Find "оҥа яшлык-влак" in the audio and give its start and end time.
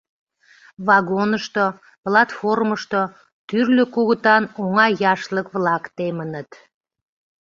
4.61-5.83